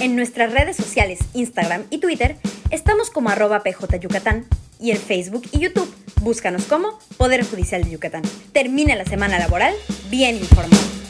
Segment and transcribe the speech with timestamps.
[0.00, 2.36] En nuestras redes sociales Instagram y Twitter
[2.70, 4.44] estamos como arroba pjyucatán
[4.80, 8.22] y en Facebook y YouTube búscanos como Poder Judicial de Yucatán.
[8.52, 9.72] Termina la semana laboral
[10.10, 11.03] bien informado.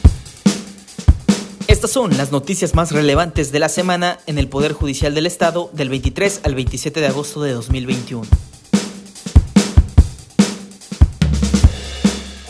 [1.85, 5.69] Estas son las noticias más relevantes de la semana en el Poder Judicial del Estado
[5.71, 8.25] del 23 al 27 de agosto de 2021.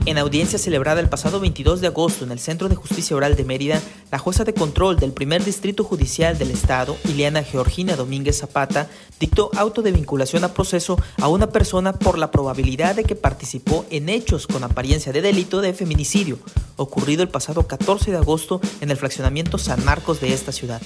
[0.04, 3.44] En audiencia celebrada el pasado 22 de agosto en el Centro de Justicia Oral de
[3.44, 3.80] Mérida,
[4.10, 8.88] la jueza de control del primer distrito judicial del Estado, Ileana Georgina Domínguez Zapata,
[9.20, 13.86] dictó auto de vinculación a proceso a una persona por la probabilidad de que participó
[13.90, 16.40] en hechos con apariencia de delito de feminicidio,
[16.74, 20.82] ocurrido el pasado 14 de agosto en el fraccionamiento San Marcos de esta ciudad.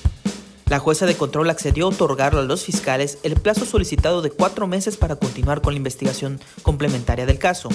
[0.68, 4.66] La jueza de control accedió a otorgarlo a los fiscales el plazo solicitado de cuatro
[4.66, 7.70] meses para continuar con la investigación complementaria del caso.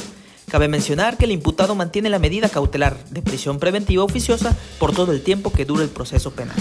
[0.52, 5.14] Cabe mencionar que el imputado mantiene la medida cautelar de prisión preventiva oficiosa por todo
[5.14, 6.58] el tiempo que dure el proceso penal.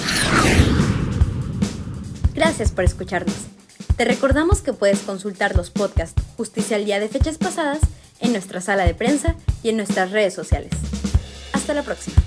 [2.33, 3.35] Gracias por escucharnos.
[3.97, 7.81] Te recordamos que puedes consultar los podcasts Justicia al Día de fechas pasadas
[8.21, 9.35] en nuestra sala de prensa
[9.65, 10.71] y en nuestras redes sociales.
[11.53, 12.23] Hasta la próxima.